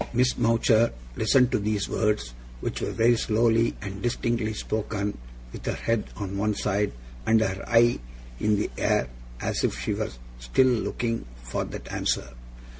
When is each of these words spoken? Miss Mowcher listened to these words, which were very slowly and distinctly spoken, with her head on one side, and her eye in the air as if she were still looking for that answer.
Miss 0.13 0.33
Mowcher 0.35 0.91
listened 1.15 1.51
to 1.51 1.59
these 1.59 1.87
words, 1.87 2.33
which 2.59 2.81
were 2.81 2.89
very 2.89 3.15
slowly 3.15 3.75
and 3.83 4.01
distinctly 4.01 4.55
spoken, 4.55 5.15
with 5.53 5.63
her 5.67 5.75
head 5.75 6.05
on 6.17 6.39
one 6.39 6.55
side, 6.55 6.91
and 7.27 7.39
her 7.39 7.63
eye 7.67 7.99
in 8.39 8.55
the 8.55 8.71
air 8.79 9.09
as 9.41 9.63
if 9.63 9.77
she 9.77 9.93
were 9.93 10.09
still 10.39 10.65
looking 10.65 11.25
for 11.43 11.65
that 11.65 11.87
answer. 11.93 12.29